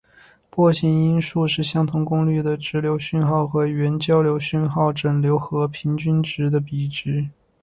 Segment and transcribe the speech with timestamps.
[0.49, 7.29] 波形因数是相同功率的直流讯号和原交流讯号整流后平均值的比值。